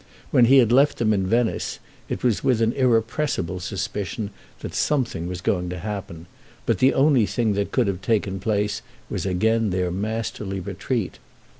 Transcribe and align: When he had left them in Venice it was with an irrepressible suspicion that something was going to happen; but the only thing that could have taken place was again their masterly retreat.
When 0.31 0.45
he 0.45 0.57
had 0.57 0.71
left 0.71 0.97
them 0.97 1.13
in 1.13 1.27
Venice 1.27 1.77
it 2.09 2.23
was 2.23 2.43
with 2.43 2.59
an 2.59 2.73
irrepressible 2.73 3.59
suspicion 3.59 4.31
that 4.61 4.73
something 4.73 5.27
was 5.27 5.41
going 5.41 5.69
to 5.69 5.77
happen; 5.77 6.25
but 6.65 6.79
the 6.79 6.95
only 6.95 7.27
thing 7.27 7.53
that 7.53 7.71
could 7.71 7.85
have 7.85 8.01
taken 8.01 8.39
place 8.39 8.81
was 9.11 9.27
again 9.27 9.69
their 9.69 9.91
masterly 9.91 10.59
retreat. 10.59 11.19